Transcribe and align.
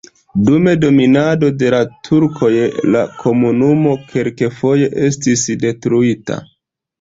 Dum 0.45 0.67
dominado 0.83 1.49
de 1.63 1.69
la 1.75 1.81
turkoj 2.07 2.49
la 2.95 3.03
komunumo 3.19 3.93
kelkfoje 4.15 4.89
estis 5.11 5.45
detruita. 5.67 6.41